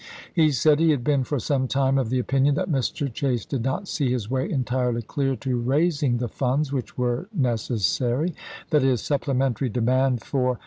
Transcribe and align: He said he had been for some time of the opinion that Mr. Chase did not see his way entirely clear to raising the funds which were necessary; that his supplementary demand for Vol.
He 0.33 0.51
said 0.51 0.79
he 0.79 0.89
had 0.89 1.03
been 1.03 1.23
for 1.23 1.37
some 1.37 1.67
time 1.67 1.99
of 1.99 2.09
the 2.09 2.17
opinion 2.17 2.55
that 2.55 2.71
Mr. 2.71 3.13
Chase 3.13 3.45
did 3.45 3.63
not 3.63 3.87
see 3.87 4.11
his 4.11 4.31
way 4.31 4.49
entirely 4.49 5.03
clear 5.03 5.35
to 5.35 5.59
raising 5.61 6.17
the 6.17 6.27
funds 6.27 6.73
which 6.73 6.97
were 6.97 7.29
necessary; 7.31 8.33
that 8.71 8.81
his 8.81 9.01
supplementary 9.01 9.69
demand 9.69 10.23
for 10.23 10.55
Vol. 10.55 10.59